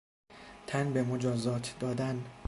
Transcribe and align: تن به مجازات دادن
تن 0.67 0.93
به 0.93 1.03
مجازات 1.03 1.75
دادن 1.79 2.23